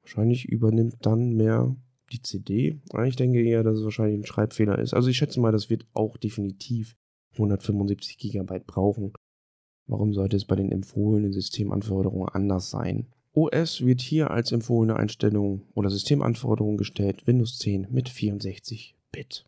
Wahrscheinlich 0.03 0.47
übernimmt 0.47 1.05
dann 1.05 1.35
mehr 1.35 1.75
die 2.13 2.23
CD. 2.23 2.81
Ich 3.05 3.17
denke 3.17 3.43
eher, 3.43 3.65
dass 3.65 3.79
es 3.79 3.85
wahrscheinlich 3.85 4.21
ein 4.21 4.27
Schreibfehler 4.27 4.79
ist. 4.79 4.95
Also 4.95 5.09
ich 5.09 5.17
schätze 5.17 5.41
mal, 5.41 5.53
das 5.53 5.71
wird 5.71 5.87
auch 5.95 6.17
definitiv 6.17 6.97
175 7.33 8.19
GB 8.19 8.61
brauchen. 8.67 9.13
Warum 9.89 10.13
sollte 10.13 10.37
es 10.37 10.45
bei 10.45 10.57
den 10.57 10.73
empfohlenen 10.73 11.33
Systemanforderungen 11.33 12.29
anders 12.29 12.71
sein? 12.71 13.07
OS 13.33 13.85
wird 13.85 14.01
hier 14.01 14.31
als 14.31 14.53
empfohlene 14.53 14.97
Einstellung 14.97 15.63
oder 15.75 15.91
Systemanforderung 15.91 16.77
gestellt 16.77 17.27
Windows 17.27 17.59
10 17.59 17.89
mit 17.91 18.09
64 18.09 18.97
Bit. 19.13 19.45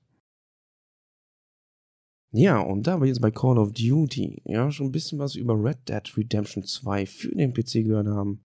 Ja, 2.30 2.60
und 2.60 2.86
da 2.86 3.00
wir 3.00 3.06
jetzt 3.06 3.22
bei 3.22 3.30
Call 3.30 3.56
of 3.56 3.72
Duty 3.72 4.42
ja 4.44 4.70
schon 4.70 4.86
ein 4.88 4.92
bisschen 4.92 5.18
was 5.18 5.34
über 5.34 5.54
Red 5.54 5.88
Dead 5.88 6.16
Redemption 6.16 6.62
2 6.62 7.06
für 7.06 7.34
den 7.34 7.54
PC 7.54 7.84
gehört 7.84 8.06
haben, 8.06 8.42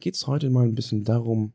geht 0.00 0.14
es 0.14 0.26
heute 0.26 0.48
mal 0.48 0.66
ein 0.66 0.74
bisschen 0.74 1.04
darum, 1.04 1.52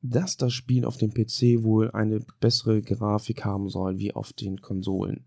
dass 0.00 0.36
das 0.38 0.54
Spiel 0.54 0.86
auf 0.86 0.96
dem 0.96 1.12
PC 1.12 1.62
wohl 1.64 1.90
eine 1.90 2.20
bessere 2.40 2.80
Grafik 2.80 3.44
haben 3.44 3.68
soll 3.68 3.98
wie 3.98 4.14
auf 4.14 4.32
den 4.32 4.60
Konsolen. 4.62 5.26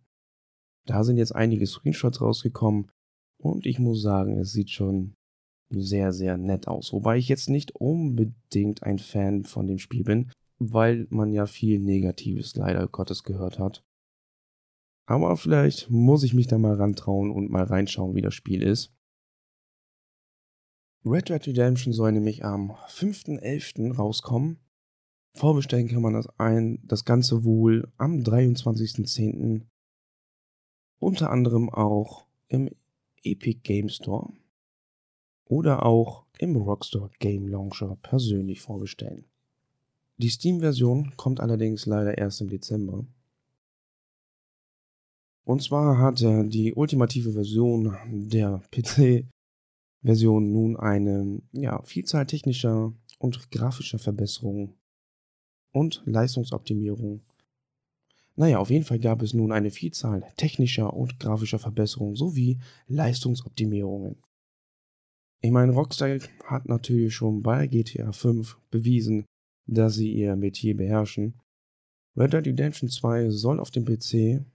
Da 0.88 1.04
sind 1.04 1.18
jetzt 1.18 1.36
einige 1.36 1.68
Screenshots 1.68 2.20
rausgekommen 2.22 2.90
und 3.38 3.68
ich 3.68 3.78
muss 3.78 4.02
sagen, 4.02 4.40
es 4.40 4.52
sieht 4.52 4.72
schon 4.72 5.14
sehr, 5.70 6.14
sehr 6.14 6.38
nett 6.38 6.68
aus. 6.68 6.94
Wobei 6.94 7.18
ich 7.18 7.30
jetzt 7.30 7.50
nicht 7.50 7.76
unbedingt 7.76 8.82
ein 8.84 8.98
Fan 8.98 9.46
von 9.46 9.68
dem 9.68 9.78
Spiel 9.78 10.04
bin, 10.04 10.32
weil 10.58 11.06
man 11.10 11.32
ja 11.32 11.46
viel 11.46 11.80
Negatives 11.80 12.56
leider 12.56 12.88
Gottes 12.88 13.24
gehört 13.24 13.60
hat. 13.60 13.84
Aber 15.12 15.36
vielleicht 15.36 15.90
muss 15.90 16.24
ich 16.24 16.34
mich 16.34 16.48
da 16.48 16.58
mal 16.58 16.76
rantrauen 16.76 17.32
und 17.32 17.52
mal 17.52 17.66
reinschauen, 17.66 18.16
wie 18.16 18.22
das 18.22 18.34
Spiel 18.34 18.64
ist. 18.64 18.94
Red 21.04 21.28
Dead 21.28 21.46
Redemption 21.48 21.92
soll 21.92 22.14
nämlich 22.14 22.46
am 22.46 22.72
5.11. 22.88 23.94
rauskommen. 23.94 24.60
Vorbestellen 25.34 25.90
kann 25.90 26.02
man 26.02 26.14
das 26.14 26.28
ein, 26.40 26.80
das 26.84 27.04
Ganze 27.04 27.44
wohl 27.44 27.92
am 27.98 28.20
23.10 28.20 29.66
unter 31.00 31.30
anderem 31.30 31.70
auch 31.70 32.26
im 32.48 32.70
Epic 33.24 33.60
Game 33.64 33.90
Store 33.90 34.32
oder 35.44 35.86
auch 35.86 36.26
im 36.38 36.56
Rockstar 36.56 37.10
Game 37.20 37.48
Launcher 37.48 37.98
persönlich 38.02 38.62
vorbestellen. 38.62 39.26
Die 40.18 40.30
Steam-Version 40.30 41.18
kommt 41.18 41.42
allerdings 41.42 41.86
leider 41.86 42.18
erst 42.18 42.40
im 42.40 42.50
Dezember. 42.50 43.06
Und 45.52 45.62
zwar 45.62 45.98
hat 45.98 46.22
die 46.22 46.74
ultimative 46.74 47.34
Version 47.34 47.94
der 48.10 48.62
PC-Version 48.72 50.50
nun 50.50 50.78
eine 50.78 51.42
ja, 51.52 51.82
Vielzahl 51.84 52.26
technischer 52.26 52.94
und 53.20 53.52
grafischer 53.52 54.00
Verbesserungen 54.00 54.76
und 55.74 56.04
Leistungsoptimierung 56.06 57.20
naja, 58.38 58.60
auf 58.60 58.70
jeden 58.70 58.86
Fall 58.86 59.00
gab 59.00 59.22
es 59.22 59.34
nun 59.34 59.52
eine 59.52 59.72
Vielzahl 59.72 60.26
technischer 60.38 60.94
und 60.94 61.20
grafischer 61.20 61.60
Verbesserungen 61.60 62.16
sowie 62.16 62.60
Leistungsoptimierungen. 62.88 64.16
Ich 65.42 65.52
meine, 65.52 65.74
Rockstar 65.74 66.18
hat 66.46 66.70
natürlich 66.70 67.14
schon 67.14 67.44
bei 67.44 67.68
GTA 67.68 68.14
5 68.14 68.58
bewiesen, 68.70 69.26
dass 69.68 69.96
sie 69.96 70.14
ihr 70.14 70.38
Metier 70.38 70.78
beherrschen. 70.78 71.34
Red 72.16 72.32
Dead 72.32 72.48
Redemption 72.48 72.90
2 72.90 73.30
soll 73.32 73.60
auf 73.60 73.70
dem 73.70 73.84
PC 73.84 74.46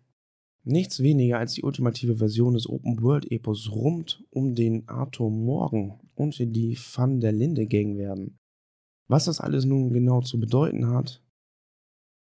nichts 0.66 1.00
weniger 1.00 1.38
als 1.38 1.54
die 1.54 1.62
ultimative 1.62 2.16
Version 2.16 2.54
des 2.54 2.68
Open-World-Epos 2.68 3.70
rund 3.70 4.24
um 4.30 4.54
den 4.54 4.88
Arthur 4.88 5.30
Morgan 5.30 6.00
und 6.14 6.38
die 6.38 6.76
Fun 6.76 7.20
der 7.20 7.32
Linde 7.32 7.66
Gang 7.66 7.96
werden. 7.96 8.36
Was 9.08 9.26
das 9.26 9.40
alles 9.40 9.64
nun 9.64 9.92
genau 9.92 10.20
zu 10.22 10.40
bedeuten 10.40 10.88
hat, 10.88 11.22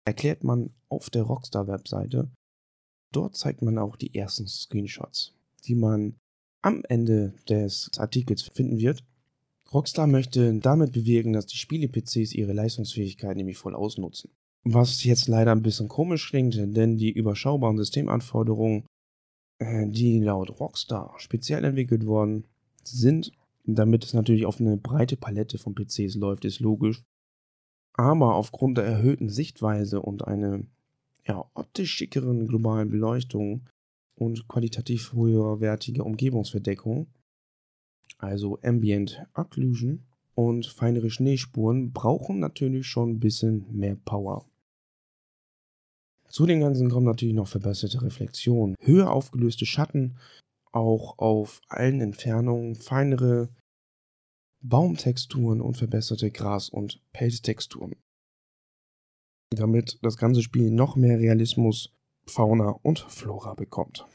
erklärt 0.05 0.43
man 0.43 0.69
auf 0.89 1.09
der 1.09 1.23
Rockstar-Webseite. 1.23 2.29
Dort 3.11 3.35
zeigt 3.35 3.63
man 3.63 3.79
auch 3.79 3.95
die 3.95 4.13
ersten 4.13 4.47
Screenshots, 4.47 5.33
die 5.65 5.75
man 5.75 6.15
am 6.61 6.83
Ende 6.87 7.33
des 7.49 7.89
Artikels 7.97 8.43
finden 8.43 8.77
wird. 8.77 9.03
Rockstar 9.73 10.05
möchte 10.05 10.53
damit 10.59 10.91
bewirken, 10.91 11.33
dass 11.33 11.47
die 11.47 11.57
Spiele-PCs 11.57 12.33
ihre 12.33 12.53
Leistungsfähigkeit 12.53 13.35
nämlich 13.35 13.57
voll 13.57 13.75
ausnutzen. 13.75 14.29
Was 14.67 15.03
jetzt 15.03 15.27
leider 15.27 15.51
ein 15.51 15.61
bisschen 15.61 15.87
komisch 15.87 16.29
klingt, 16.29 16.55
denn 16.55 16.97
die 16.97 17.11
überschaubaren 17.11 17.77
Systemanforderungen, 17.77 18.87
äh, 19.59 19.87
die 19.87 20.19
laut 20.19 20.59
Rockstar 20.59 21.13
speziell 21.17 21.63
entwickelt 21.63 22.07
worden 22.07 22.47
sind, 22.83 23.31
damit 23.63 24.03
es 24.03 24.13
natürlich 24.13 24.47
auf 24.47 24.59
eine 24.59 24.77
breite 24.77 25.17
Palette 25.17 25.59
von 25.59 25.75
PCs 25.75 26.15
läuft, 26.15 26.45
ist 26.45 26.59
logisch, 26.61 27.03
aber 27.93 28.35
aufgrund 28.35 28.79
der 28.79 28.85
erhöhten 28.85 29.29
Sichtweise 29.29 30.01
und 30.01 30.27
einer 30.27 30.61
ja, 31.27 31.45
optisch 31.53 31.91
schickeren 31.91 32.47
globalen 32.47 32.89
Beleuchtung 32.89 33.69
und 34.15 34.47
qualitativ 34.47 35.13
höherwertige 35.13 36.03
Umgebungsverdeckung, 36.03 37.07
also 38.17 38.59
Ambient 38.63 39.25
Occlusion 39.35 40.03
und 40.33 40.65
feinere 40.65 41.11
Schneespuren, 41.11 41.93
brauchen 41.93 42.39
natürlich 42.39 42.87
schon 42.87 43.11
ein 43.11 43.19
bisschen 43.19 43.65
mehr 43.71 43.95
Power. 43.95 44.45
Zu 46.35 46.45
den 46.45 46.59
Ganzen 46.59 46.89
kommen 46.89 47.05
natürlich 47.05 47.33
noch 47.33 47.47
verbesserte 47.47 48.01
Reflexion, 48.01 48.75
höher 48.81 49.09
aufgelöste 49.09 49.65
Schatten, 49.65 50.17
auch 50.73 51.17
auf 51.17 51.61
allen 51.69 52.01
Entfernungen, 52.01 52.75
feinere 52.75 53.47
Baumtexturen 54.61 55.61
und 55.61 55.77
verbesserte 55.77 56.31
Gras- 56.31 56.67
und 56.67 57.01
Pelztexturen. 57.13 57.95
Damit 59.55 59.97
das 60.01 60.17
ganze 60.17 60.41
Spiel 60.41 60.71
noch 60.71 60.97
mehr 60.97 61.19
Realismus 61.19 61.93
Fauna 62.27 62.71
und 62.83 62.99
Flora 62.99 63.53
bekommt. 63.53 64.05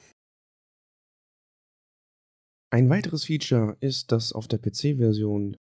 Ein 2.71 2.91
weiteres 2.91 3.25
Feature 3.25 3.79
ist, 3.81 4.13
dass 4.13 4.35
auf 4.35 4.47
der 4.47 4.59
PC-Version 4.59 5.57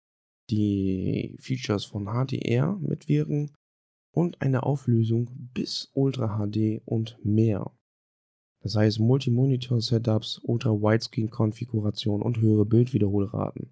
die 0.50 1.38
Features 1.39 1.86
von 1.86 2.08
HDR 2.08 2.75
mitwirken 2.82 3.56
und 4.20 4.42
eine 4.42 4.64
Auflösung 4.64 5.30
bis 5.54 5.92
Ultra 5.94 6.46
HD 6.46 6.82
und 6.84 7.18
mehr. 7.24 7.72
Das 8.60 8.76
heißt 8.76 9.00
Multi-Monitor-Setups, 9.00 10.42
Ultra-Widescreen-Konfiguration 10.44 12.22
und 12.22 12.42
höhere 12.42 12.66
Bildwiederholraten 12.66 13.70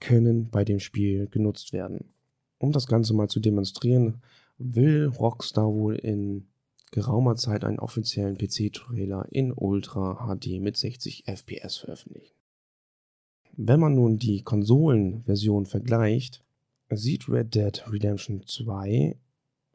können 0.00 0.50
bei 0.50 0.66
dem 0.66 0.80
Spiel 0.80 1.28
genutzt 1.28 1.72
werden. 1.72 2.12
Um 2.58 2.72
das 2.72 2.86
Ganze 2.86 3.14
mal 3.14 3.28
zu 3.28 3.40
demonstrieren, 3.40 4.20
will 4.58 5.06
Rockstar 5.06 5.72
wohl 5.72 5.94
in 5.94 6.48
geraumer 6.90 7.36
Zeit 7.36 7.64
einen 7.64 7.78
offiziellen 7.78 8.36
PC-Trailer 8.36 9.28
in 9.30 9.54
Ultra 9.54 10.26
HD 10.26 10.60
mit 10.60 10.76
60 10.76 11.24
FPS 11.24 11.78
veröffentlichen. 11.78 12.34
Wenn 13.56 13.80
man 13.80 13.94
nun 13.94 14.18
die 14.18 14.42
Konsolenversion 14.42 15.64
vergleicht, 15.64 16.44
sieht 16.90 17.28
Red 17.28 17.54
Dead 17.54 17.84
Redemption 17.90 18.46
2 18.46 19.16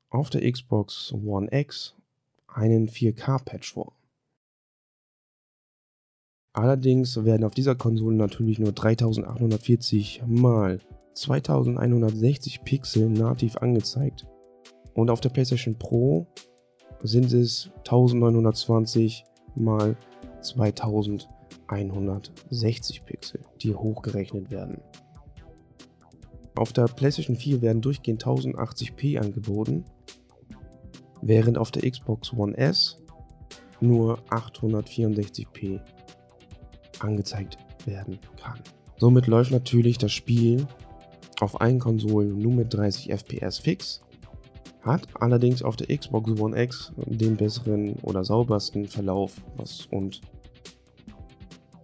auf 0.10 0.30
der 0.30 0.50
Xbox 0.52 1.14
One 1.14 1.48
X 1.52 1.96
einen 2.48 2.88
4K-Patch 2.88 3.74
vor. 3.74 3.94
Allerdings 6.54 7.26
werden 7.26 7.44
auf 7.44 7.54
dieser 7.54 7.76
Konsole 7.76 8.16
natürlich 8.16 8.60
nur 8.60 8.72
3840 8.72 10.24
x 10.26 10.86
2160 11.16 12.64
Pixel 12.64 13.10
nativ 13.10 13.58
angezeigt 13.58 14.26
und 14.94 15.10
auf 15.10 15.20
der 15.20 15.28
PlayStation 15.30 15.78
Pro 15.78 16.28
sind 17.04 17.34
es 17.34 17.70
1920 17.80 19.26
mal 19.56 19.98
2160 20.42 23.06
Pixel, 23.06 23.42
die 23.62 23.76
hochgerechnet 23.76 24.50
werden. 24.50 24.82
Auf 26.56 26.72
der 26.72 26.86
PlayStation 26.86 27.36
4 27.36 27.62
werden 27.62 27.82
durchgehend 27.82 28.24
1080p 28.26 29.20
angeboten, 29.20 29.84
während 31.22 31.58
auf 31.58 31.72
der 31.72 31.90
Xbox 31.90 32.32
One 32.34 32.58
S 32.58 32.98
nur 33.82 34.20
864p 34.30 35.82
angezeigt 37.00 37.58
werden 37.86 38.20
kann. 38.38 38.60
Somit 38.98 39.28
läuft 39.28 39.52
natürlich 39.52 39.98
das 39.98 40.14
Spiel 40.14 40.66
auf 41.42 41.60
allen 41.60 41.80
Konsolen 41.80 42.38
nur 42.38 42.54
mit 42.54 42.74
30 42.74 43.12
FPS 43.12 43.60
fix 43.60 44.02
hat 44.82 45.08
allerdings 45.20 45.64
auf 45.64 45.76
der 45.76 45.96
Xbox 45.98 46.40
One 46.40 46.62
X 46.62 46.94
den 47.06 47.36
besseren 47.36 47.96
oder 48.04 48.24
saubersten 48.24 48.88
Verlauf 48.88 49.34
und 49.92 50.22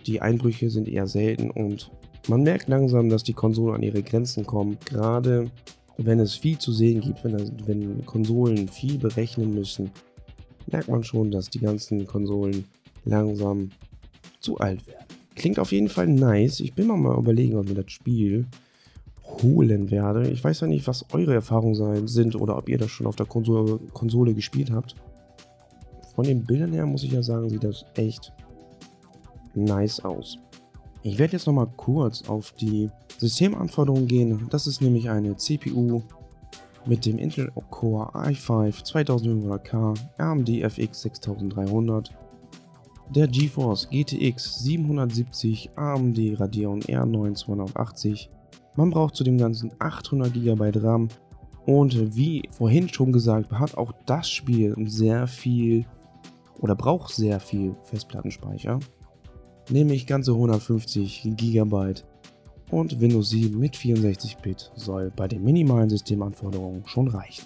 die 0.06 0.22
Einbrüche 0.22 0.70
sind 0.70 0.88
eher 0.88 1.08
selten 1.08 1.50
und 1.52 1.92
man 2.28 2.44
merkt 2.44 2.68
langsam, 2.68 3.10
dass 3.10 3.24
die 3.24 3.34
Konsolen 3.34 3.76
an 3.76 3.84
ihre 3.84 4.04
Grenzen 4.04 4.46
kommen. 4.46 4.78
Gerade 4.86 5.50
wenn 5.98 6.20
es 6.20 6.36
viel 6.36 6.58
zu 6.58 6.72
sehen 6.72 7.02
gibt, 7.02 7.24
wenn, 7.24 7.52
wenn 7.66 8.06
Konsolen 8.06 8.68
viel 8.68 8.98
berechnen 8.98 9.54
müssen, 9.54 9.92
merkt 10.68 10.90
man 10.90 11.04
schon, 11.04 11.32
dass 11.32 11.50
die 11.50 11.60
ganzen 11.60 12.06
Konsolen 12.08 12.66
langsam 13.06 13.70
zu 14.40 14.58
alt 14.58 14.86
werden. 14.88 15.06
Klingt 15.36 15.60
auf 15.60 15.72
jeden 15.72 15.90
Fall 15.90 16.08
nice. 16.08 16.60
Ich 16.60 16.74
bin 16.74 16.88
mal 16.88 17.18
überlegen, 17.18 17.58
ob 17.58 17.68
mir 17.68 17.76
das 17.76 17.92
Spiel 17.92 18.46
holen 19.42 19.90
werde. 19.90 20.30
Ich 20.30 20.44
weiß 20.44 20.62
ja 20.62 20.68
nicht, 20.68 20.88
was 20.88 21.06
eure 21.14 21.34
Erfahrungen 21.34 21.76
sein, 21.76 22.08
sind 22.08 22.36
oder 22.36 22.58
ob 22.58 22.70
ihr 22.70 22.78
das 22.78 22.92
schon 22.92 23.08
auf 23.08 23.16
der 23.16 23.26
Konsole, 23.26 23.80
Konsole 23.94 24.34
gespielt 24.34 24.72
habt. 24.72 24.96
Von 26.16 26.26
den 26.26 26.44
Bildern 26.44 26.74
her 26.74 26.86
muss 26.86 27.04
ich 27.04 27.12
ja 27.12 27.24
sagen, 27.24 27.50
sieht 27.50 27.64
das 27.64 27.86
echt 27.96 28.34
nice 29.56 30.02
aus. 30.02 30.38
Ich 31.04 31.18
werde 31.18 31.34
jetzt 31.34 31.48
nochmal 31.48 31.68
kurz 31.78 32.30
auf 32.30 32.52
die 32.52 32.90
Systemanforderungen 33.18 34.08
gehen. 34.08 34.48
Das 34.52 34.68
ist 34.68 34.82
nämlich 34.82 35.10
eine 35.10 35.36
CPU 35.36 36.02
mit 36.86 37.06
dem 37.06 37.18
Intel 37.18 37.52
Core 37.70 38.12
i5 38.14 38.84
2500K, 38.84 39.98
AMD 40.18 40.50
FX 40.50 41.02
6300, 41.02 42.12
der 43.10 43.28
GeForce 43.28 43.90
GTX 43.90 44.60
770, 44.60 45.72
AMD 45.76 46.40
Radeon 46.40 46.82
R9 46.82 47.36
280, 47.36 48.30
man 48.76 48.90
braucht 48.90 49.16
zu 49.16 49.24
dem 49.24 49.38
Ganzen 49.38 49.72
800 49.80 50.34
GB 50.34 50.72
RAM 50.80 51.10
und 51.66 52.16
wie 52.16 52.48
vorhin 52.52 52.90
schon 52.90 53.12
gesagt, 53.12 53.52
hat 53.52 53.78
auch 53.78 53.92
das 54.06 54.30
Spiel 54.30 54.76
sehr 54.88 55.28
viel 55.28 55.86
oder 56.60 56.76
braucht 56.76 57.14
sehr 57.14 57.40
viel 57.40 57.76
Festplattenspeicher, 57.84 58.80
nämlich 59.72 60.08
ganze 60.08 60.32
150 60.32 61.24
GB 61.36 61.94
und 62.70 63.00
Windows 63.00 63.30
7 63.30 63.58
mit 63.58 63.76
64-Bit 63.76 64.72
soll 64.76 65.12
bei 65.16 65.28
den 65.28 65.44
minimalen 65.44 65.90
Systemanforderungen 65.90 66.84
schon 66.86 67.08
reichen. 67.08 67.46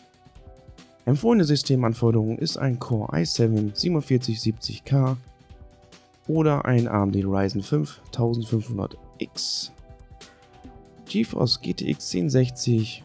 Empfohlene 1.06 1.44
Systemanforderung 1.44 2.38
ist 2.40 2.58
ein 2.58 2.80
Core 2.80 3.14
i7 3.14 3.74
4770K 3.76 5.18
oder 6.28 6.66
ein 6.66 6.88
AMD 6.88 7.16
Ryzen 7.18 7.62
5 7.62 8.02
1500X 8.12 9.70
GeForce 11.06 11.62
GTX 11.62 12.16
1060 12.16 13.04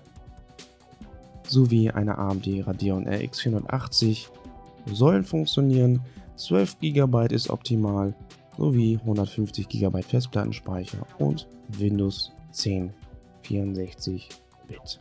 sowie 1.47 1.91
eine 1.91 2.17
AMD 2.17 2.47
Radeon 2.67 3.07
RX 3.07 3.41
480 3.41 4.31
sollen 4.87 5.25
funktionieren, 5.25 6.01
12 6.37 6.79
GB 6.81 7.35
ist 7.35 7.51
optimal 7.51 8.15
sowie 8.61 8.99
150 9.01 9.69
GB 9.69 10.03
Festplattenspeicher 10.03 11.07
und 11.19 11.49
Windows 11.79 12.31
10 12.53 12.93
64-Bit. 13.43 15.01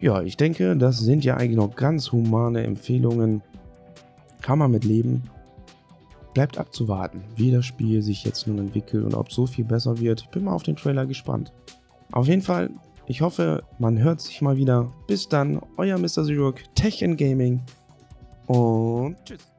Ja, 0.00 0.22
ich 0.22 0.36
denke, 0.36 0.76
das 0.76 0.98
sind 0.98 1.24
ja 1.24 1.36
eigentlich 1.36 1.56
noch 1.56 1.76
ganz 1.76 2.10
humane 2.10 2.64
Empfehlungen. 2.64 3.42
Kann 4.42 4.58
man 4.58 4.72
mit 4.72 4.84
leben. 4.84 5.22
Bleibt 6.34 6.58
abzuwarten, 6.58 7.22
wie 7.36 7.52
das 7.52 7.64
Spiel 7.64 8.02
sich 8.02 8.24
jetzt 8.24 8.46
nun 8.46 8.58
entwickelt 8.58 9.04
und 9.04 9.14
ob 9.14 9.32
so 9.32 9.46
viel 9.46 9.64
besser 9.64 9.98
wird. 10.00 10.22
Ich 10.22 10.28
bin 10.28 10.44
mal 10.44 10.52
auf 10.52 10.64
den 10.64 10.76
Trailer 10.76 11.06
gespannt. 11.06 11.52
Auf 12.12 12.26
jeden 12.26 12.42
Fall, 12.42 12.70
ich 13.06 13.22
hoffe, 13.22 13.62
man 13.78 13.98
hört 13.98 14.20
sich 14.20 14.42
mal 14.42 14.56
wieder. 14.56 14.92
Bis 15.06 15.28
dann, 15.28 15.62
euer 15.76 15.96
Mr. 15.96 16.24
Zurok, 16.24 16.56
Tech 16.74 17.02
and 17.02 17.16
Gaming 17.16 17.62
und 18.48 19.16
tschüss. 19.24 19.55